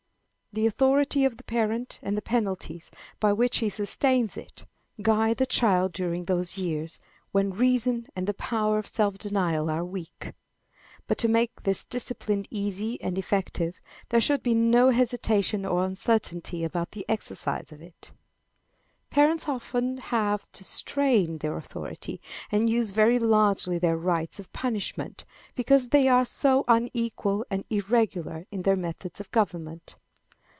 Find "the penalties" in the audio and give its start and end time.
2.17-2.91